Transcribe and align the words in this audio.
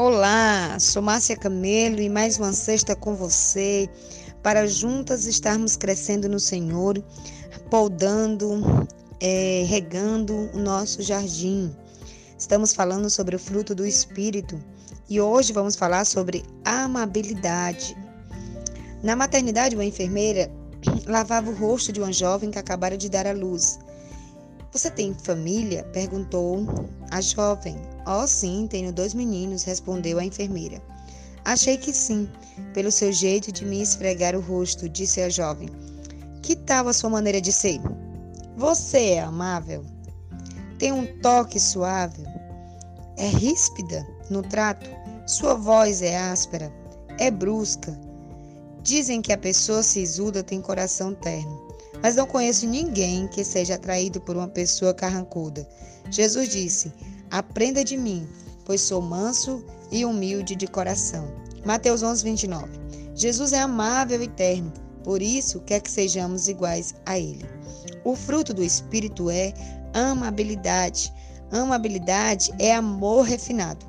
Olá, 0.00 0.78
sou 0.78 1.02
Márcia 1.02 1.36
Camelo 1.36 2.00
e 2.00 2.08
mais 2.08 2.38
uma 2.38 2.52
sexta 2.52 2.94
com 2.94 3.16
você 3.16 3.90
para 4.44 4.64
juntas 4.64 5.26
estarmos 5.26 5.74
crescendo 5.74 6.28
no 6.28 6.38
Senhor, 6.38 7.02
podando, 7.68 8.86
é, 9.18 9.64
regando 9.66 10.48
o 10.54 10.58
nosso 10.60 11.02
jardim. 11.02 11.74
Estamos 12.38 12.72
falando 12.72 13.10
sobre 13.10 13.34
o 13.34 13.40
fruto 13.40 13.74
do 13.74 13.84
Espírito 13.84 14.62
e 15.10 15.20
hoje 15.20 15.52
vamos 15.52 15.74
falar 15.74 16.04
sobre 16.04 16.44
amabilidade. 16.64 17.96
Na 19.02 19.16
maternidade, 19.16 19.74
uma 19.74 19.84
enfermeira 19.84 20.48
lavava 21.08 21.50
o 21.50 21.56
rosto 21.56 21.90
de 21.90 21.98
uma 21.98 22.12
jovem 22.12 22.52
que 22.52 22.58
acabara 22.60 22.96
de 22.96 23.08
dar 23.08 23.26
à 23.26 23.32
luz. 23.32 23.80
Você 24.72 24.90
tem 24.90 25.14
família? 25.14 25.82
perguntou 25.92 26.66
a 27.10 27.20
jovem. 27.20 27.76
Oh, 28.06 28.26
sim, 28.26 28.66
tenho 28.68 28.92
dois 28.92 29.14
meninos, 29.14 29.64
respondeu 29.64 30.18
a 30.18 30.24
enfermeira. 30.24 30.82
Achei 31.44 31.78
que 31.78 31.92
sim, 31.92 32.28
pelo 32.74 32.92
seu 32.92 33.10
jeito 33.10 33.50
de 33.50 33.64
me 33.64 33.80
esfregar 33.80 34.36
o 34.36 34.40
rosto, 34.40 34.88
disse 34.88 35.22
a 35.22 35.30
jovem. 35.30 35.70
Que 36.42 36.54
tal 36.54 36.88
a 36.88 36.92
sua 36.92 37.08
maneira 37.08 37.40
de 37.40 37.52
ser? 37.52 37.80
Você 38.56 39.12
é 39.12 39.20
amável? 39.20 39.84
Tem 40.78 40.92
um 40.92 41.06
toque 41.20 41.58
suave? 41.58 42.22
É 43.16 43.26
ríspida 43.26 44.06
no 44.28 44.42
trato? 44.42 44.90
Sua 45.26 45.54
voz 45.54 46.02
é 46.02 46.16
áspera? 46.16 46.72
É 47.18 47.30
brusca? 47.30 47.98
Dizem 48.82 49.20
que 49.22 49.32
a 49.32 49.38
pessoa 49.38 49.82
sisuda 49.82 50.42
tem 50.42 50.60
coração 50.60 51.14
terno, 51.14 51.67
mas 52.02 52.16
não 52.16 52.26
conheço 52.26 52.66
ninguém 52.66 53.26
que 53.28 53.44
seja 53.44 53.74
atraído 53.74 54.20
por 54.20 54.36
uma 54.36 54.48
pessoa 54.48 54.94
carrancuda. 54.94 55.68
Jesus 56.10 56.48
disse: 56.48 56.92
Aprenda 57.30 57.84
de 57.84 57.96
mim, 57.96 58.28
pois 58.64 58.80
sou 58.80 59.00
manso 59.00 59.64
e 59.90 60.04
humilde 60.04 60.54
de 60.54 60.66
coração. 60.66 61.28
Mateus 61.64 62.02
11, 62.02 62.24
29. 62.24 62.68
Jesus 63.14 63.52
é 63.52 63.58
amável 63.58 64.22
e 64.22 64.28
terno, 64.28 64.72
por 65.02 65.20
isso 65.20 65.60
quer 65.60 65.80
que 65.80 65.90
sejamos 65.90 66.48
iguais 66.48 66.94
a 67.04 67.18
Ele. 67.18 67.44
O 68.04 68.14
fruto 68.14 68.54
do 68.54 68.62
Espírito 68.62 69.28
é 69.30 69.52
amabilidade. 69.92 71.12
Amabilidade 71.50 72.52
é 72.58 72.74
amor 72.74 73.22
refinado. 73.22 73.86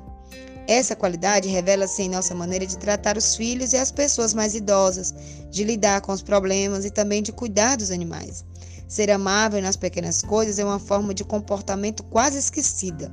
Essa 0.66 0.94
qualidade 0.94 1.48
revela-se 1.48 2.02
em 2.02 2.08
nossa 2.08 2.34
maneira 2.34 2.64
de 2.64 2.78
tratar 2.78 3.16
os 3.16 3.34
filhos 3.34 3.72
e 3.72 3.76
as 3.76 3.90
pessoas 3.90 4.32
mais 4.32 4.54
idosas, 4.54 5.14
de 5.50 5.64
lidar 5.64 6.00
com 6.00 6.12
os 6.12 6.22
problemas 6.22 6.84
e 6.84 6.90
também 6.90 7.22
de 7.22 7.32
cuidar 7.32 7.76
dos 7.76 7.90
animais. 7.90 8.44
Ser 8.88 9.10
amável 9.10 9.60
nas 9.62 9.76
pequenas 9.76 10.22
coisas 10.22 10.58
é 10.58 10.64
uma 10.64 10.78
forma 10.78 11.14
de 11.14 11.24
comportamento 11.24 12.02
quase 12.04 12.38
esquecida. 12.38 13.12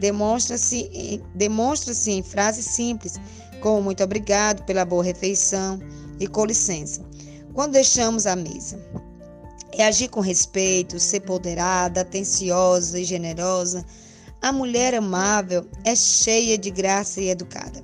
Demonstra-se 0.00 1.22
demonstra 1.34 1.92
em 2.10 2.22
frases 2.22 2.66
simples, 2.66 3.14
como 3.60 3.82
muito 3.82 4.02
obrigado 4.02 4.64
pela 4.64 4.84
boa 4.84 5.02
refeição 5.02 5.80
e 6.20 6.26
com 6.26 6.44
licença, 6.44 7.02
quando 7.52 7.72
deixamos 7.72 8.26
a 8.26 8.36
mesa. 8.36 8.78
É 9.72 9.86
agir 9.86 10.08
com 10.08 10.20
respeito, 10.20 11.00
ser 11.00 11.20
ponderada, 11.20 12.02
atenciosa 12.02 12.98
e 12.98 13.04
generosa. 13.04 13.84
A 14.40 14.52
mulher 14.52 14.94
amável 14.94 15.66
é 15.84 15.96
cheia 15.96 16.56
de 16.56 16.70
graça 16.70 17.20
e 17.20 17.28
educada. 17.28 17.82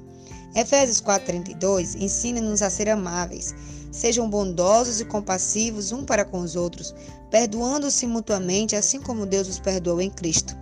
Efésios 0.55 1.01
4,32 1.01 2.01
ensina-nos 2.01 2.62
a 2.62 2.70
ser 2.70 2.89
amáveis 2.89 3.55
Sejam 3.91 4.31
bondosos 4.31 5.01
e 5.01 5.05
compassivos 5.05 5.91
um 5.91 6.05
para 6.05 6.25
com 6.25 6.41
os 6.41 6.55
outros, 6.55 6.95
perdoando-se 7.29 8.06
mutuamente, 8.06 8.77
assim 8.77 9.01
como 9.01 9.27
Deus 9.27 9.48
os 9.48 9.59
perdoou 9.59 10.01
em 10.01 10.11
Cristo. 10.11 10.56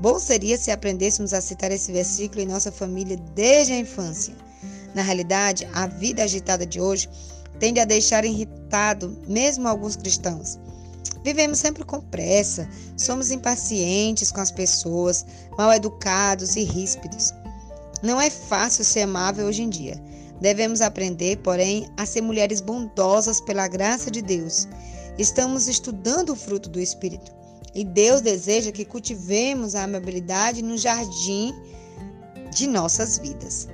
Bom 0.00 0.18
seria 0.18 0.58
se 0.58 0.70
aprendêssemos 0.70 1.32
a 1.32 1.40
citar 1.40 1.70
esse 1.70 1.92
versículo 1.92 2.40
em 2.40 2.46
nossa 2.46 2.72
família 2.72 3.16
desde 3.34 3.72
a 3.72 3.78
infância. 3.78 4.34
Na 4.94 5.02
realidade, 5.02 5.68
a 5.72 5.86
vida 5.86 6.24
agitada 6.24 6.66
de 6.66 6.80
hoje 6.80 7.08
tende 7.60 7.78
a 7.78 7.84
deixar 7.84 8.24
irritado 8.24 9.16
mesmo 9.28 9.68
alguns 9.68 9.94
cristãos. 9.94 10.58
Vivemos 11.22 11.58
sempre 11.58 11.84
com 11.84 12.00
pressa, 12.00 12.68
somos 12.96 13.30
impacientes 13.30 14.32
com 14.32 14.40
as 14.40 14.50
pessoas, 14.50 15.24
mal 15.56 15.72
educados 15.72 16.56
e 16.56 16.64
ríspidos. 16.64 17.32
Não 18.02 18.18
é 18.18 18.30
fácil 18.30 18.82
ser 18.82 19.02
amável 19.02 19.46
hoje 19.46 19.62
em 19.62 19.68
dia. 19.68 20.00
Devemos 20.40 20.80
aprender, 20.80 21.36
porém, 21.38 21.86
a 21.98 22.06
ser 22.06 22.22
mulheres 22.22 22.62
bondosas 22.62 23.40
pela 23.42 23.68
graça 23.68 24.10
de 24.10 24.22
Deus. 24.22 24.66
Estamos 25.18 25.68
estudando 25.68 26.30
o 26.30 26.36
fruto 26.36 26.70
do 26.70 26.80
Espírito 26.80 27.30
e 27.74 27.84
Deus 27.84 28.22
deseja 28.22 28.72
que 28.72 28.86
cultivemos 28.86 29.74
a 29.74 29.84
amabilidade 29.84 30.62
no 30.62 30.78
jardim 30.78 31.54
de 32.54 32.66
nossas 32.66 33.18
vidas. 33.18 33.68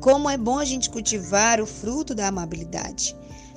Como 0.00 0.28
é 0.30 0.38
bom 0.38 0.58
a 0.58 0.64
gente 0.64 0.88
cultivar 0.88 1.60
o 1.60 1.66
fruto 1.66 2.14
da 2.14 2.28
amabilidade. 2.28 3.14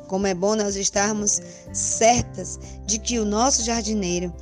Como 0.07 0.27
é 0.27 0.33
bom 0.33 0.55
nós 0.55 0.75
estarmos 0.75 1.41
certas 1.71 2.59
de 2.85 2.99
que 2.99 3.17
o 3.17 3.25
nosso 3.25 3.63
jardineiro 3.63 4.33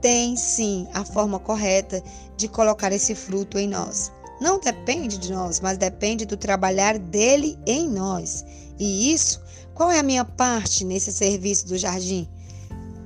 tem 0.00 0.36
sim 0.36 0.86
a 0.94 1.04
forma 1.04 1.40
correta 1.40 2.02
de 2.36 2.46
colocar 2.46 2.92
esse 2.92 3.16
fruto 3.16 3.58
em 3.58 3.66
nós 3.66 4.12
não 4.44 4.60
depende 4.60 5.16
de 5.16 5.32
nós, 5.32 5.58
mas 5.58 5.78
depende 5.78 6.26
do 6.26 6.36
trabalhar 6.36 6.98
dele 6.98 7.58
em 7.66 7.88
nós. 7.88 8.44
E 8.78 9.10
isso, 9.10 9.40
qual 9.72 9.90
é 9.90 9.98
a 9.98 10.02
minha 10.02 10.22
parte 10.22 10.84
nesse 10.84 11.10
serviço 11.10 11.66
do 11.66 11.78
jardim? 11.78 12.28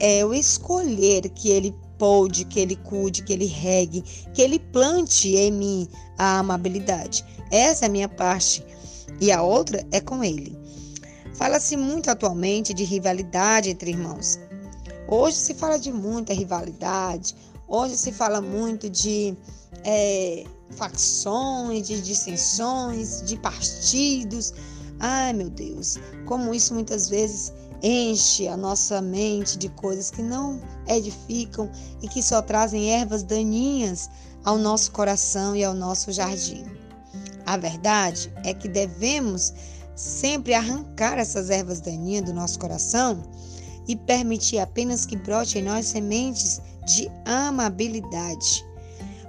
É 0.01 0.19
eu 0.19 0.35
escolher 0.35 1.29
que 1.31 1.49
ele 1.49 1.73
pode, 1.97 2.45
que 2.45 2.59
ele 2.59 2.75
cuide, 2.75 3.23
que 3.23 3.33
ele 3.33 3.47
regue, 3.47 4.03
que 4.35 4.43
ele 4.43 4.59
plante 4.59 5.37
em 5.37 5.53
mim 5.53 5.89
a 6.19 6.41
amabilidade. 6.41 7.25
Essa 7.53 7.85
é 7.85 7.89
a 7.89 7.93
minha 7.93 8.09
parte. 8.09 8.65
E 9.21 9.31
a 9.31 9.41
outra 9.41 9.87
é 9.93 10.01
com 10.01 10.25
ele. 10.25 10.59
Fala-se 11.35 11.77
muito 11.77 12.11
atualmente 12.11 12.75
de 12.75 12.83
rivalidade 12.83 13.71
entre 13.71 13.93
irmãos. 13.93 14.41
Hoje 15.07 15.37
se 15.37 15.55
fala 15.55 15.79
de 15.79 15.93
muita 15.93 16.35
rivalidade, 16.35 17.37
hoje 17.69 17.97
se 17.97 18.11
fala 18.11 18.41
muito 18.41 18.91
de 18.91 19.37
é, 19.85 20.45
facções, 20.71 21.87
de 21.87 22.01
dissensões, 22.01 23.23
de 23.23 23.37
partidos. 23.37 24.53
Ai, 25.01 25.33
meu 25.33 25.51
Deus, 25.51 25.99
como 26.27 26.55
isso 26.55 26.75
muitas 26.75 27.09
vezes 27.09 27.53
enche 27.83 28.49
a 28.49 28.57
nossa 28.57 29.01
mente 29.01 29.57
de 29.57 29.69
coisas 29.69 30.11
que 30.11 30.23
não 30.23 30.61
edificam 30.87 31.71
e 32.03 32.09
que 32.09 32.23
só 32.23 32.43
trazem 32.43 32.93
ervas 32.93 33.23
daninhas 33.23 34.11
ao 34.45 34.59
nosso 34.59 34.91
coração 34.91 35.55
e 35.55 35.63
ao 35.63 35.75
nosso 35.75 36.11
jardim. 36.13 36.65
A 37.47 37.57
verdade 37.57 38.33
é 38.45 38.53
que 38.53 38.69
devemos 38.69 39.53
sempre 39.95 40.55
arrancar 40.55 41.19
essas 41.19 41.51
ervas 41.51 41.81
daninhas 41.81 42.25
do 42.25 42.33
nosso 42.33 42.59
coração 42.59 43.23
e 43.87 43.97
permitir 43.97 44.59
apenas 44.59 45.07
que 45.07 45.17
brote 45.17 45.59
em 45.59 45.63
nós 45.63 45.87
sementes 45.87 46.61
de 46.87 47.11
amabilidade, 47.25 48.65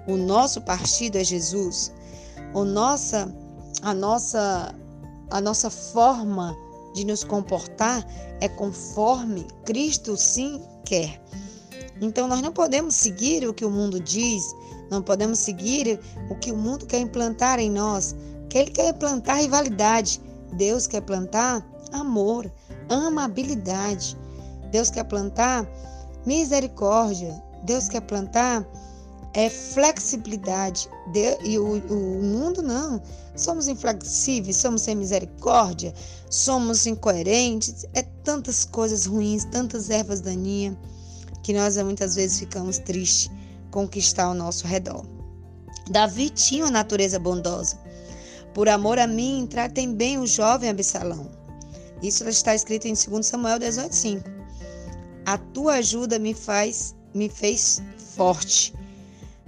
o 0.07 0.17
nosso 0.17 0.61
partido 0.61 1.17
é 1.17 1.23
Jesus. 1.23 1.93
O 2.53 2.63
nossa, 2.63 3.33
a 3.81 3.93
nossa, 3.93 4.73
a 5.29 5.41
nossa 5.41 5.69
forma 5.69 6.55
de 6.93 7.05
nos 7.05 7.23
comportar 7.23 8.05
é 8.41 8.47
conforme 8.47 9.45
Cristo 9.65 10.17
sim 10.17 10.61
quer. 10.85 11.21
Então 12.01 12.27
nós 12.27 12.41
não 12.41 12.51
podemos 12.51 12.95
seguir 12.95 13.47
o 13.47 13.53
que 13.53 13.65
o 13.65 13.69
mundo 13.69 13.99
diz, 13.99 14.43
não 14.89 15.01
podemos 15.01 15.39
seguir 15.39 15.99
o 16.29 16.35
que 16.35 16.51
o 16.51 16.57
mundo 16.57 16.85
quer 16.85 16.99
implantar 16.99 17.59
em 17.59 17.69
nós. 17.69 18.15
Que 18.49 18.57
ele 18.57 18.71
quer 18.71 18.89
implantar 18.89 19.37
rivalidade, 19.37 20.19
Deus 20.53 20.87
quer 20.87 21.01
plantar 21.01 21.63
amor, 21.91 22.51
amabilidade. 22.89 24.17
Deus 24.71 24.89
quer 24.89 25.03
plantar 25.03 25.67
misericórdia. 26.25 27.41
Deus 27.63 27.87
quer 27.87 28.01
plantar 28.01 28.65
é 29.33 29.49
flexibilidade. 29.49 30.89
De, 31.11 31.37
e 31.43 31.57
o, 31.57 31.75
o 31.75 32.23
mundo 32.23 32.61
não. 32.61 33.01
Somos 33.35 33.67
inflexíveis, 33.67 34.57
somos 34.57 34.81
sem 34.81 34.95
misericórdia, 34.95 35.93
somos 36.29 36.85
incoerentes. 36.85 37.85
É 37.93 38.01
tantas 38.23 38.65
coisas 38.65 39.05
ruins, 39.05 39.45
tantas 39.45 39.89
ervas 39.89 40.21
daninhas, 40.21 40.75
que 41.43 41.53
nós 41.53 41.77
muitas 41.77 42.15
vezes 42.15 42.39
ficamos 42.39 42.79
tristes 42.79 43.31
com 43.71 43.85
o 43.85 43.87
que 43.87 43.99
está 43.99 44.25
ao 44.25 44.33
nosso 44.33 44.67
redor. 44.67 45.05
Davi 45.89 46.29
tinha 46.29 46.65
uma 46.65 46.71
natureza 46.71 47.19
bondosa. 47.19 47.77
Por 48.53 48.67
amor 48.67 48.99
a 48.99 49.07
mim, 49.07 49.47
tratem 49.49 49.93
bem 49.93 50.17
o 50.17 50.27
jovem 50.27 50.69
Absalão. 50.69 51.29
Isso 52.01 52.27
está 52.27 52.55
escrito 52.55 52.87
em 52.87 52.93
2 52.93 53.25
Samuel 53.25 53.59
18,5. 53.59 54.23
A 55.25 55.37
tua 55.37 55.75
ajuda 55.75 56.17
me 56.17 56.33
faz, 56.33 56.95
me 57.13 57.29
fez 57.29 57.81
forte 58.15 58.73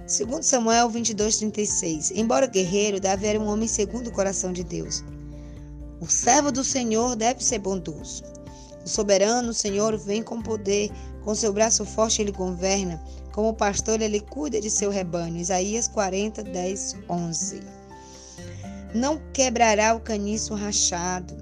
Segundo 0.06 0.42
Samuel 0.42 0.90
22:36. 0.90 2.12
Embora 2.14 2.46
guerreiro, 2.46 3.00
Davi 3.00 3.26
era 3.26 3.40
um 3.40 3.46
homem 3.46 3.68
segundo 3.68 4.08
o 4.08 4.12
coração 4.12 4.52
de 4.52 4.64
Deus. 4.64 5.04
O 6.00 6.06
servo 6.06 6.50
do 6.50 6.64
Senhor 6.64 7.14
deve 7.14 7.44
ser 7.44 7.60
bondoso. 7.60 8.24
O 8.84 8.88
soberano 8.88 9.54
Senhor 9.54 9.96
vem 9.96 10.22
com 10.22 10.42
poder, 10.42 10.90
com 11.24 11.34
seu 11.34 11.52
braço 11.52 11.84
forte 11.84 12.20
ele 12.20 12.32
governa. 12.32 13.00
Como 13.32 13.54
pastor, 13.54 14.00
ele 14.00 14.20
cuida 14.20 14.60
de 14.60 14.68
seu 14.68 14.90
rebanho. 14.90 15.38
Isaías 15.38 15.86
40, 15.88 16.42
10, 16.42 16.96
11. 17.08 17.60
Não 18.92 19.20
quebrará 19.32 19.94
o 19.94 20.00
caniço 20.00 20.54
rachado. 20.54 21.41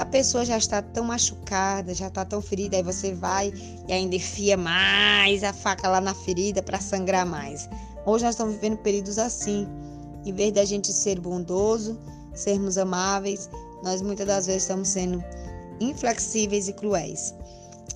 A 0.00 0.06
pessoa 0.06 0.46
já 0.46 0.56
está 0.56 0.80
tão 0.80 1.04
machucada, 1.04 1.92
já 1.92 2.06
está 2.06 2.24
tão 2.24 2.40
ferida, 2.40 2.74
aí 2.74 2.82
você 2.82 3.12
vai 3.12 3.52
e 3.86 3.92
ainda 3.92 4.16
enfia 4.16 4.56
mais 4.56 5.44
a 5.44 5.52
faca 5.52 5.86
lá 5.90 6.00
na 6.00 6.14
ferida 6.14 6.62
para 6.62 6.80
sangrar 6.80 7.26
mais. 7.26 7.68
Hoje 8.06 8.24
nós 8.24 8.32
estamos 8.32 8.54
vivendo 8.54 8.78
períodos 8.78 9.18
assim. 9.18 9.68
Em 10.24 10.32
vez 10.32 10.54
da 10.54 10.64
gente 10.64 10.90
ser 10.90 11.20
bondoso, 11.20 12.00
sermos 12.32 12.78
amáveis, 12.78 13.50
nós 13.84 14.00
muitas 14.00 14.26
das 14.26 14.46
vezes 14.46 14.62
estamos 14.62 14.88
sendo 14.88 15.22
inflexíveis 15.78 16.66
e 16.66 16.72
cruéis. 16.72 17.34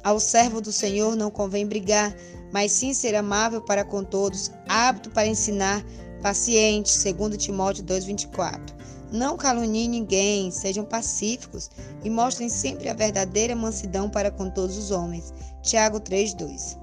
Ao 0.02 0.20
servo 0.20 0.60
do 0.60 0.70
Senhor 0.70 1.16
não 1.16 1.30
convém 1.30 1.66
brigar, 1.66 2.14
mas 2.52 2.70
sim 2.70 2.92
ser 2.92 3.14
amável 3.14 3.62
para 3.62 3.82
com 3.82 4.04
todos, 4.04 4.50
apto 4.68 5.08
para 5.08 5.26
ensinar, 5.26 5.82
paciente, 6.20 6.90
segundo 6.90 7.34
Timóteo 7.38 7.82
2:24. 7.82 8.74
Não 9.14 9.36
caluniem 9.36 9.88
ninguém, 9.88 10.50
sejam 10.50 10.84
pacíficos 10.84 11.70
e 12.02 12.10
mostrem 12.10 12.48
sempre 12.48 12.88
a 12.88 12.94
verdadeira 12.94 13.54
mansidão 13.54 14.10
para 14.10 14.28
com 14.28 14.50
todos 14.50 14.76
os 14.76 14.90
homens. 14.90 15.32
Tiago 15.62 16.00
3:2. 16.00 16.76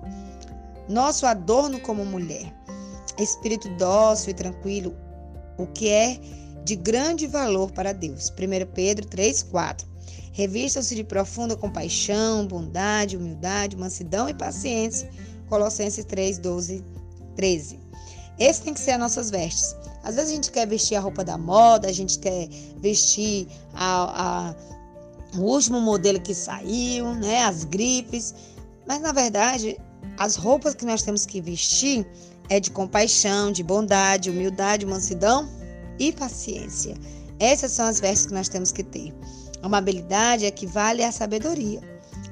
Nosso 0.87 1.25
adorno 1.25 1.77
como 1.81 2.05
mulher, 2.05 2.55
espírito 3.19 3.67
dócil 3.75 4.31
e 4.31 4.33
tranquilo, 4.33 4.95
o 5.57 5.67
que 5.67 5.89
é 5.89 6.21
de 6.63 6.77
grande 6.77 7.27
valor 7.27 7.69
para 7.69 7.91
Deus. 7.91 8.29
1 8.29 8.65
Pedro 8.73 9.05
3:4. 9.07 9.85
Revistam-se 10.31 10.95
de 10.95 11.03
profunda 11.03 11.57
compaixão, 11.57 12.47
bondade, 12.47 13.17
humildade, 13.17 13.75
mansidão 13.75 14.29
e 14.29 14.33
paciência. 14.33 15.09
Colossenses 15.49 16.05
3, 16.05 16.37
12, 16.37 16.81
13. 17.35 17.77
Esse 18.39 18.61
tem 18.61 18.73
que 18.73 18.79
ser 18.79 18.91
as 18.91 18.99
nossas 18.99 19.29
vestes. 19.29 19.75
Às 20.03 20.15
vezes 20.15 20.31
a 20.31 20.35
gente 20.35 20.51
quer 20.51 20.67
vestir 20.67 20.95
a 20.95 20.99
roupa 20.99 21.23
da 21.23 21.37
moda, 21.37 21.87
a 21.87 21.91
gente 21.91 22.17
quer 22.19 22.47
vestir 22.77 23.47
a, 23.73 24.51
a, 24.51 24.55
o 25.37 25.41
último 25.41 25.79
modelo 25.79 26.19
que 26.19 26.33
saiu, 26.33 27.13
né? 27.15 27.43
As 27.43 27.63
gripes. 27.63 28.33
Mas 28.87 28.99
na 28.99 29.11
verdade, 29.11 29.77
as 30.17 30.35
roupas 30.35 30.73
que 30.73 30.85
nós 30.85 31.03
temos 31.03 31.25
que 31.25 31.39
vestir 31.39 32.05
é 32.49 32.59
de 32.59 32.71
compaixão, 32.71 33.51
de 33.51 33.63
bondade, 33.63 34.29
humildade, 34.29 34.85
mansidão 34.85 35.47
e 35.99 36.11
paciência. 36.11 36.95
Essas 37.39 37.71
são 37.71 37.85
as 37.85 37.99
vestes 37.99 38.27
que 38.27 38.33
nós 38.33 38.49
temos 38.49 38.71
que 38.71 38.83
ter. 38.83 39.13
Amabilidade 39.61 40.45
equivale 40.45 41.03
à 41.03 41.11
sabedoria, 41.11 41.79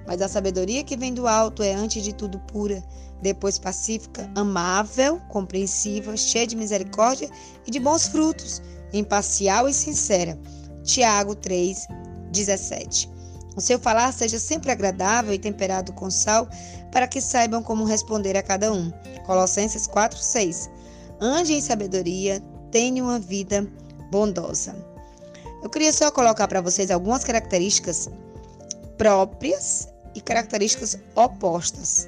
mas 0.09 0.23
a 0.23 0.27
sabedoria 0.27 0.83
que 0.83 0.97
vem 0.97 1.13
do 1.13 1.27
alto 1.27 1.61
é, 1.61 1.71
antes 1.71 2.03
de 2.03 2.15
tudo, 2.15 2.39
pura, 2.39 2.83
depois 3.21 3.59
pacífica, 3.59 4.27
amável, 4.33 5.21
compreensiva, 5.29 6.17
cheia 6.17 6.47
de 6.47 6.55
misericórdia 6.55 7.29
e 7.67 7.69
de 7.69 7.79
bons 7.79 8.07
frutos, 8.07 8.59
imparcial 8.91 9.69
e 9.69 9.73
sincera. 9.73 10.35
Tiago 10.83 11.35
3, 11.35 11.85
17. 12.31 13.07
O 13.55 13.61
seu 13.61 13.77
falar 13.77 14.11
seja 14.11 14.39
sempre 14.39 14.71
agradável 14.71 15.31
e 15.31 15.37
temperado 15.37 15.93
com 15.93 16.09
sal, 16.09 16.49
para 16.91 17.07
que 17.07 17.21
saibam 17.21 17.61
como 17.61 17.85
responder 17.85 18.35
a 18.35 18.41
cada 18.41 18.73
um. 18.73 18.91
Colossenses 19.27 19.85
4, 19.85 20.17
6. 20.17 20.71
Ande 21.21 21.53
em 21.53 21.61
sabedoria, 21.61 22.41
tenha 22.71 23.03
uma 23.03 23.19
vida 23.19 23.71
bondosa. 24.09 24.75
Eu 25.61 25.69
queria 25.69 25.93
só 25.93 26.09
colocar 26.09 26.47
para 26.47 26.61
vocês 26.61 26.89
algumas 26.89 27.23
características 27.23 28.09
próprias 28.97 29.87
e 30.15 30.21
características 30.21 30.97
opostas. 31.15 32.07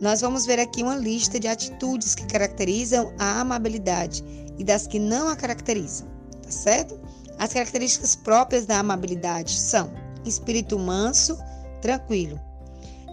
Nós 0.00 0.20
vamos 0.20 0.44
ver 0.44 0.58
aqui 0.58 0.82
uma 0.82 0.96
lista 0.96 1.40
de 1.40 1.48
atitudes 1.48 2.14
que 2.14 2.26
caracterizam 2.26 3.12
a 3.18 3.40
amabilidade 3.40 4.22
e 4.58 4.64
das 4.64 4.86
que 4.86 4.98
não 4.98 5.28
a 5.28 5.36
caracterizam, 5.36 6.06
tá 6.42 6.50
certo? 6.50 6.98
As 7.38 7.52
características 7.52 8.14
próprias 8.14 8.66
da 8.66 8.78
amabilidade 8.78 9.58
são 9.58 9.90
espírito 10.24 10.78
manso, 10.78 11.38
tranquilo, 11.80 12.40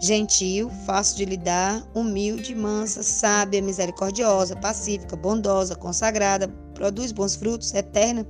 gentil, 0.01 0.69
fácil 0.85 1.17
de 1.17 1.25
lidar, 1.25 1.87
humilde, 1.93 2.53
mansa, 2.53 3.03
sábia, 3.03 3.61
misericordiosa, 3.61 4.55
pacífica, 4.55 5.15
bondosa, 5.15 5.75
consagrada, 5.75 6.47
produz 6.73 7.11
bons 7.11 7.35
frutos, 7.35 7.73
eterna, 7.73 8.25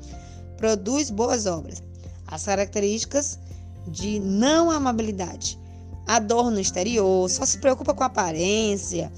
produz 0.58 1.10
boas 1.10 1.46
obras. 1.46 1.82
As 2.28 2.46
características 2.46 3.40
de 3.88 4.20
não 4.20 4.70
amabilidade. 4.70 5.60
Adorno 6.08 6.60
exterior, 6.60 7.30
só 7.30 7.46
se 7.46 7.58
preocupa 7.58 7.94
com 7.94 8.04
a 8.04 8.08
aparência, 8.08 9.12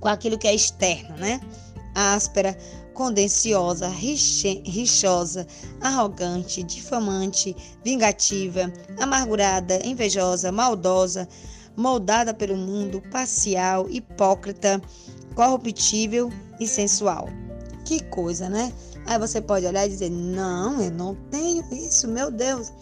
com 0.00 0.08
aquilo 0.08 0.38
que 0.38 0.46
é 0.46 0.54
externo, 0.54 1.16
né? 1.16 1.40
Áspera, 1.94 2.56
condenciosa, 2.94 3.88
rixosa, 3.88 5.46
arrogante, 5.80 6.62
difamante, 6.62 7.54
vingativa, 7.84 8.72
amargurada, 8.98 9.84
invejosa, 9.84 10.50
maldosa, 10.50 11.28
moldada 11.76 12.32
pelo 12.32 12.56
mundo, 12.56 13.02
parcial, 13.10 13.86
hipócrita, 13.90 14.80
corruptível 15.34 16.32
e 16.58 16.66
sensual. 16.66 17.28
Que 17.84 18.02
coisa, 18.04 18.48
né? 18.48 18.72
Aí 19.06 19.18
você 19.18 19.40
pode 19.40 19.66
olhar 19.66 19.86
e 19.86 19.90
dizer: 19.90 20.10
Não, 20.10 20.80
eu 20.80 20.90
não 20.90 21.14
tenho 21.30 21.64
isso, 21.72 22.08
meu 22.08 22.30
Deus. 22.30 22.72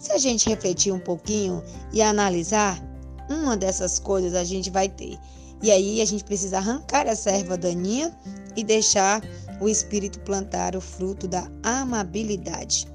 Se 0.00 0.12
a 0.12 0.18
gente 0.18 0.48
refletir 0.48 0.92
um 0.92 0.98
pouquinho 0.98 1.62
e 1.92 2.00
analisar, 2.00 2.82
uma 3.28 3.54
dessas 3.54 3.98
coisas 3.98 4.34
a 4.34 4.42
gente 4.42 4.70
vai 4.70 4.88
ter. 4.88 5.18
E 5.62 5.70
aí 5.70 6.00
a 6.00 6.06
gente 6.06 6.24
precisa 6.24 6.56
arrancar 6.56 7.06
essa 7.06 7.30
erva 7.30 7.58
daninha 7.58 8.16
e 8.56 8.64
deixar 8.64 9.22
o 9.60 9.68
Espírito 9.68 10.18
plantar 10.20 10.74
o 10.74 10.80
fruto 10.80 11.28
da 11.28 11.46
amabilidade. 11.62 12.88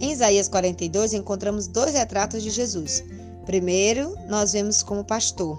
Em 0.00 0.12
Isaías 0.12 0.48
42 0.48 1.12
encontramos 1.12 1.66
dois 1.66 1.92
retratos 1.92 2.40
de 2.40 2.50
Jesus. 2.50 3.02
Primeiro, 3.44 4.16
nós 4.28 4.52
vemos 4.52 4.80
como 4.80 5.04
pastor. 5.04 5.58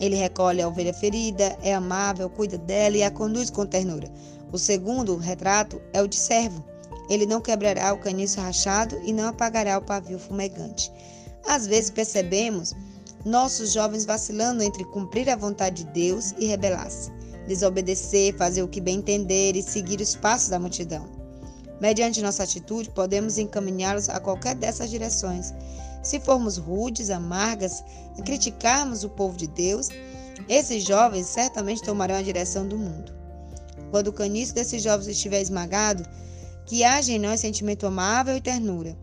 Ele 0.00 0.16
recolhe 0.16 0.60
a 0.60 0.66
ovelha 0.66 0.92
ferida, 0.92 1.56
é 1.62 1.72
amável, 1.72 2.28
cuida 2.28 2.58
dela 2.58 2.96
e 2.96 3.04
a 3.04 3.10
conduz 3.10 3.50
com 3.50 3.64
ternura. 3.64 4.10
O 4.50 4.58
segundo 4.58 5.16
retrato 5.16 5.80
é 5.92 6.02
o 6.02 6.08
de 6.08 6.16
servo. 6.16 6.71
Ele 7.08 7.26
não 7.26 7.40
quebrará 7.40 7.92
o 7.92 7.98
caniço 7.98 8.40
rachado 8.40 8.98
e 9.04 9.12
não 9.12 9.28
apagará 9.28 9.78
o 9.78 9.82
pavio 9.82 10.18
fumegante. 10.18 10.90
Às 11.46 11.66
vezes 11.66 11.90
percebemos 11.90 12.74
nossos 13.24 13.72
jovens 13.72 14.04
vacilando 14.04 14.62
entre 14.62 14.84
cumprir 14.84 15.28
a 15.28 15.36
vontade 15.36 15.84
de 15.84 15.90
Deus 15.90 16.34
e 16.38 16.46
rebelar-se, 16.46 17.10
desobedecer, 17.46 18.36
fazer 18.36 18.62
o 18.62 18.68
que 18.68 18.80
bem 18.80 18.98
entender 18.98 19.56
e 19.56 19.62
seguir 19.62 20.00
os 20.00 20.14
passos 20.16 20.48
da 20.48 20.58
multidão. 20.58 21.08
Mediante 21.80 22.22
nossa 22.22 22.44
atitude, 22.44 22.90
podemos 22.90 23.38
encaminhá-los 23.38 24.08
a 24.08 24.20
qualquer 24.20 24.54
dessas 24.54 24.88
direções. 24.88 25.52
Se 26.02 26.20
formos 26.20 26.56
rudes, 26.56 27.10
amargas 27.10 27.82
e 28.16 28.22
criticarmos 28.22 29.04
o 29.04 29.08
povo 29.08 29.36
de 29.36 29.48
Deus, 29.48 29.88
esses 30.48 30.84
jovens 30.84 31.26
certamente 31.26 31.82
tomarão 31.82 32.16
a 32.16 32.22
direção 32.22 32.66
do 32.66 32.78
mundo. 32.78 33.12
Quando 33.90 34.08
o 34.08 34.12
caniço 34.12 34.54
desses 34.54 34.82
jovens 34.82 35.08
estiver 35.08 35.40
esmagado, 35.40 36.08
que 36.66 36.84
haja 36.84 37.12
em 37.12 37.18
nós 37.18 37.40
sentimento 37.40 37.86
amável 37.86 38.36
e 38.36 38.40
ternura, 38.40 38.96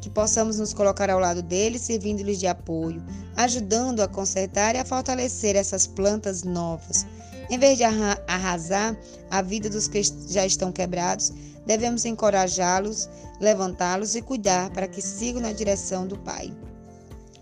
que 0.00 0.10
possamos 0.10 0.58
nos 0.58 0.72
colocar 0.72 1.10
ao 1.10 1.18
lado 1.18 1.42
deles, 1.42 1.82
servindo-lhes 1.82 2.38
de 2.38 2.46
apoio, 2.46 3.02
ajudando 3.36 4.00
a 4.00 4.08
consertar 4.08 4.74
e 4.74 4.78
a 4.78 4.84
fortalecer 4.84 5.56
essas 5.56 5.86
plantas 5.86 6.42
novas. 6.42 7.06
Em 7.50 7.58
vez 7.58 7.78
de 7.78 7.84
arrasar 7.84 8.96
a 9.30 9.42
vida 9.42 9.70
dos 9.70 9.88
que 9.88 10.02
já 10.28 10.44
estão 10.44 10.70
quebrados, 10.70 11.32
devemos 11.66 12.04
encorajá-los, 12.04 13.08
levantá-los 13.40 14.14
e 14.14 14.22
cuidar 14.22 14.70
para 14.70 14.86
que 14.86 15.00
sigam 15.00 15.40
na 15.40 15.52
direção 15.52 16.06
do 16.06 16.18
Pai. 16.18 16.52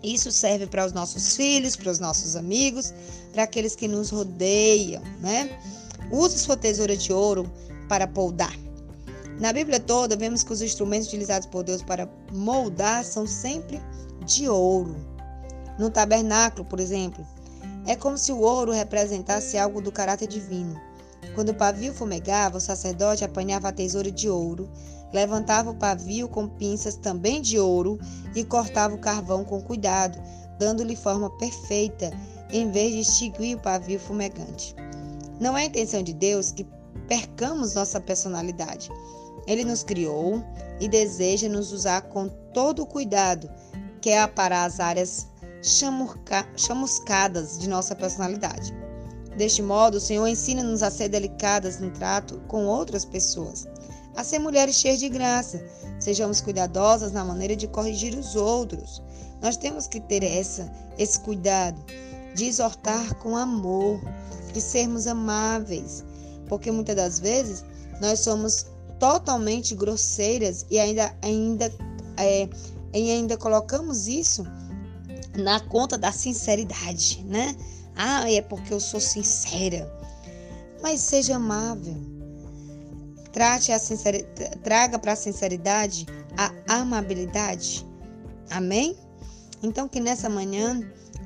Isso 0.01 0.31
serve 0.31 0.67
para 0.67 0.85
os 0.85 0.93
nossos 0.93 1.35
filhos, 1.35 1.75
para 1.75 1.91
os 1.91 1.99
nossos 1.99 2.35
amigos, 2.35 2.93
para 3.33 3.43
aqueles 3.43 3.75
que 3.75 3.87
nos 3.87 4.09
rodeiam, 4.09 5.01
né? 5.19 5.49
Use 6.11 6.39
sua 6.39 6.55
tesoura 6.55 6.95
de 6.95 7.11
ouro 7.11 7.51
para 7.89 8.07
poldar. 8.07 8.55
Na 9.39 9.53
Bíblia 9.53 9.79
toda, 9.79 10.15
vemos 10.15 10.43
que 10.43 10.51
os 10.51 10.61
instrumentos 10.61 11.07
utilizados 11.07 11.47
por 11.47 11.63
Deus 11.63 11.83
para 11.83 12.09
moldar 12.31 13.05
são 13.05 13.27
sempre 13.27 13.79
de 14.25 14.49
ouro. 14.49 14.95
No 15.77 15.91
tabernáculo, 15.91 16.65
por 16.65 16.79
exemplo, 16.79 17.25
é 17.85 17.95
como 17.95 18.17
se 18.17 18.31
o 18.31 18.39
ouro 18.39 18.71
representasse 18.71 19.57
algo 19.57 19.79
do 19.79 19.91
caráter 19.91 20.27
divino. 20.27 20.79
Quando 21.35 21.49
o 21.49 21.53
pavio 21.53 21.93
fumegava, 21.93 22.57
o 22.57 22.61
sacerdote 22.61 23.23
apanhava 23.23 23.69
a 23.69 23.71
tesoura 23.71 24.11
de 24.11 24.27
ouro, 24.27 24.69
levantava 25.13 25.69
o 25.69 25.75
pavio 25.75 26.27
com 26.27 26.47
pinças 26.47 26.95
também 26.95 27.39
de 27.39 27.59
ouro 27.59 27.99
e 28.35 28.43
cortava 28.43 28.95
o 28.95 28.99
carvão 28.99 29.45
com 29.45 29.61
cuidado, 29.61 30.19
dando-lhe 30.57 30.95
forma 30.95 31.29
perfeita, 31.37 32.11
em 32.51 32.71
vez 32.71 32.93
de 32.93 32.99
extinguir 33.01 33.55
o 33.55 33.61
pavio 33.61 33.99
fumegante. 33.99 34.75
Não 35.39 35.55
é 35.55 35.61
a 35.61 35.65
intenção 35.65 36.01
de 36.01 36.13
Deus 36.13 36.51
que 36.51 36.65
percamos 37.07 37.75
nossa 37.75 38.01
personalidade. 38.01 38.89
Ele 39.47 39.63
nos 39.63 39.81
criou 39.81 40.43
e 40.79 40.87
deseja 40.87 41.47
nos 41.47 41.71
usar 41.71 42.01
com 42.01 42.27
todo 42.53 42.83
o 42.83 42.85
cuidado 42.85 43.49
que 44.01 44.09
é 44.09 44.27
para 44.27 44.63
as 44.63 44.79
áreas 44.79 45.27
chamuscadas 46.55 47.57
de 47.57 47.67
nossa 47.67 47.95
personalidade. 47.95 48.75
Deste 49.37 49.61
modo, 49.61 49.97
o 49.97 50.01
Senhor 50.01 50.27
ensina-nos 50.27 50.81
a 50.81 50.89
ser 50.89 51.09
delicadas 51.09 51.79
no 51.79 51.91
trato 51.91 52.41
com 52.47 52.65
outras 52.65 53.05
pessoas, 53.05 53.67
a 54.15 54.23
ser 54.23 54.39
mulheres 54.39 54.75
cheias 54.75 54.99
de 54.99 55.09
graça. 55.09 55.63
Sejamos 55.99 56.41
cuidadosas 56.41 57.11
na 57.11 57.23
maneira 57.23 57.55
de 57.55 57.67
corrigir 57.67 58.17
os 58.17 58.35
outros. 58.35 59.01
Nós 59.41 59.57
temos 59.57 59.87
que 59.87 59.99
ter 59.99 60.23
essa, 60.23 60.71
esse 60.97 61.19
cuidado 61.19 61.79
de 62.33 62.45
exortar 62.45 63.15
com 63.15 63.37
amor, 63.37 63.99
de 64.53 64.59
sermos 64.59 65.05
amáveis, 65.05 66.03
porque 66.47 66.71
muitas 66.71 66.95
das 66.95 67.19
vezes 67.19 67.63
nós 68.01 68.19
somos 68.19 68.65
totalmente 68.99 69.75
grosseiras 69.75 70.65
e 70.69 70.79
ainda, 70.79 71.15
ainda, 71.21 71.73
é, 72.17 72.49
e 72.93 73.11
ainda 73.11 73.37
colocamos 73.37 74.07
isso 74.07 74.43
na 75.37 75.59
conta 75.59 75.97
da 75.97 76.11
sinceridade, 76.11 77.23
né? 77.25 77.55
Ah, 77.95 78.31
é 78.31 78.41
porque 78.41 78.73
eu 78.73 78.79
sou 78.79 78.99
sincera. 78.99 79.91
Mas 80.81 81.01
seja 81.01 81.35
amável. 81.35 81.95
Trate 83.31 83.71
a 83.71 83.79
sinceridade, 83.79 84.57
traga 84.63 84.97
para 84.97 85.13
a 85.13 85.15
sinceridade 85.15 86.05
a 86.37 86.51
amabilidade. 86.67 87.85
Amém? 88.49 88.95
Então 89.61 89.87
que 89.87 89.99
nessa 89.99 90.29
manhã 90.29 90.79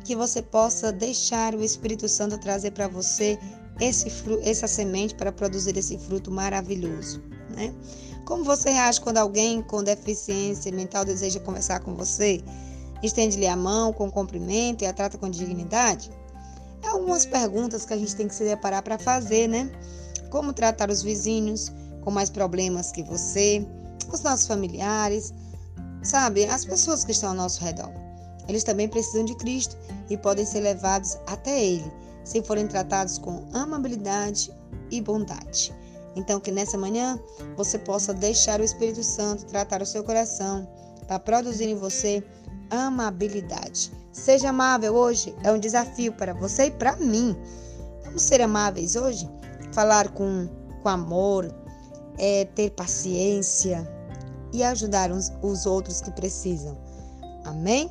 que 0.03 0.15
você 0.15 0.41
possa 0.41 0.91
deixar 0.91 1.53
o 1.53 1.63
Espírito 1.63 2.07
Santo 2.07 2.37
trazer 2.37 2.71
para 2.71 2.87
você 2.87 3.37
esse 3.79 4.09
essa 4.43 4.67
semente 4.67 5.15
para 5.15 5.31
produzir 5.31 5.77
esse 5.77 5.97
fruto 5.97 6.31
maravilhoso, 6.31 7.21
né? 7.51 7.73
Como 8.25 8.43
você 8.43 8.69
reage 8.69 9.01
quando 9.01 9.17
alguém 9.17 9.61
com 9.61 9.83
deficiência 9.83 10.71
mental 10.71 11.03
deseja 11.03 11.39
conversar 11.39 11.79
com 11.81 11.95
você? 11.95 12.41
Estende-lhe 13.03 13.47
a 13.47 13.55
mão 13.55 13.91
com 13.91 14.09
cumprimento 14.11 14.83
e 14.83 14.87
a 14.87 14.93
trata 14.93 15.17
com 15.17 15.29
dignidade? 15.29 16.11
É 16.83 16.87
algumas 16.87 17.25
perguntas 17.25 17.85
que 17.85 17.93
a 17.93 17.97
gente 17.97 18.15
tem 18.15 18.27
que 18.27 18.35
se 18.35 18.43
deparar 18.43 18.83
para 18.83 18.97
fazer, 18.97 19.47
né? 19.47 19.69
Como 20.29 20.53
tratar 20.53 20.89
os 20.89 21.01
vizinhos 21.01 21.71
com 22.01 22.11
mais 22.11 22.29
problemas 22.29 22.91
que 22.91 23.03
você, 23.03 23.65
os 24.11 24.21
nossos 24.21 24.47
familiares, 24.47 25.33
sabe? 26.03 26.45
As 26.45 26.65
pessoas 26.65 27.03
que 27.03 27.11
estão 27.11 27.29
ao 27.29 27.35
nosso 27.35 27.63
redor. 27.63 27.91
Eles 28.47 28.63
também 28.63 28.87
precisam 28.87 29.25
de 29.25 29.35
Cristo 29.35 29.77
e 30.09 30.17
podem 30.17 30.45
ser 30.45 30.61
levados 30.61 31.17
até 31.27 31.63
Ele, 31.63 31.91
se 32.23 32.41
forem 32.43 32.67
tratados 32.67 33.17
com 33.17 33.45
amabilidade 33.53 34.51
e 34.89 35.01
bondade. 35.01 35.73
Então, 36.15 36.39
que 36.39 36.51
nessa 36.51 36.77
manhã 36.77 37.19
você 37.55 37.77
possa 37.79 38.13
deixar 38.13 38.59
o 38.59 38.63
Espírito 38.63 39.03
Santo 39.03 39.45
tratar 39.45 39.81
o 39.81 39.85
seu 39.85 40.03
coração 40.03 40.67
para 41.07 41.19
produzir 41.19 41.65
em 41.65 41.75
você 41.75 42.23
amabilidade. 42.69 43.91
Seja 44.11 44.49
amável 44.49 44.93
hoje, 44.93 45.35
é 45.43 45.51
um 45.51 45.59
desafio 45.59 46.13
para 46.13 46.33
você 46.33 46.65
e 46.65 46.71
para 46.71 46.95
mim. 46.97 47.35
Vamos 48.03 48.21
ser 48.21 48.41
amáveis 48.41 48.95
hoje? 48.95 49.29
Falar 49.73 50.09
com, 50.09 50.49
com 50.81 50.89
amor, 50.89 51.53
é, 52.17 52.45
ter 52.45 52.71
paciência 52.71 53.87
e 54.53 54.63
ajudar 54.63 55.11
uns, 55.11 55.31
os 55.41 55.65
outros 55.65 56.01
que 56.01 56.11
precisam. 56.11 56.77
Amém? 57.51 57.89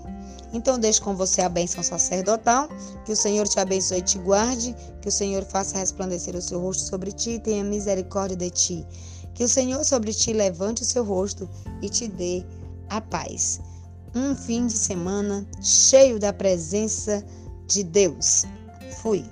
Então 0.52 0.78
deixo 0.78 1.02
com 1.02 1.14
você 1.14 1.42
a 1.42 1.48
bênção 1.48 1.82
sacerdotal, 1.82 2.68
que 3.04 3.12
o 3.12 3.16
Senhor 3.16 3.46
te 3.46 3.60
abençoe 3.60 3.98
e 3.98 4.02
te 4.02 4.18
guarde, 4.18 4.74
que 5.00 5.08
o 5.08 5.12
Senhor 5.12 5.44
faça 5.44 5.78
resplandecer 5.78 6.34
o 6.34 6.42
seu 6.42 6.60
rosto 6.60 6.82
sobre 6.84 7.12
ti 7.12 7.32
e 7.32 7.38
tenha 7.38 7.62
misericórdia 7.62 8.36
de 8.36 8.50
ti. 8.50 8.86
Que 9.34 9.44
o 9.44 9.48
Senhor 9.48 9.84
sobre 9.84 10.12
ti 10.12 10.32
levante 10.32 10.82
o 10.82 10.84
seu 10.84 11.04
rosto 11.04 11.48
e 11.80 11.88
te 11.88 12.08
dê 12.08 12.44
a 12.88 13.00
paz. 13.00 13.60
Um 14.14 14.34
fim 14.34 14.66
de 14.66 14.72
semana 14.72 15.46
cheio 15.62 16.18
da 16.18 16.32
presença 16.32 17.24
de 17.68 17.84
Deus. 17.84 18.44
Fui. 19.00 19.24